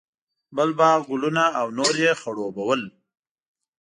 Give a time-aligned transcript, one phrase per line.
[0.55, 2.81] بل باغ، ګلونه او نور یې خړوبول.